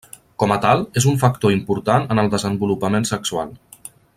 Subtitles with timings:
[0.43, 3.55] Com a tal, és un factor important en el desenvolupament sexual.